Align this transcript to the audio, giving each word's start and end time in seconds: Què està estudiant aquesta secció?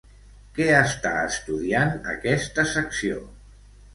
Què 0.53 0.65
està 0.77 1.11
estudiant 1.27 1.93
aquesta 2.15 2.65
secció? 2.75 3.21